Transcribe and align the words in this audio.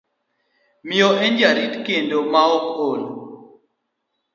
Miyo, 0.87 1.09
en 1.25 1.33
jarit 1.41 1.73
kendo 1.85 2.17
maok 2.33 2.65
ol. 2.89 3.01